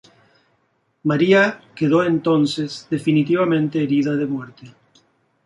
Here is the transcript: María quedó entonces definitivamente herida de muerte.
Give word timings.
María 1.03 1.61
quedó 1.75 2.03
entonces 2.03 2.87
definitivamente 2.89 3.83
herida 3.83 4.15
de 4.15 4.25
muerte. 4.25 4.73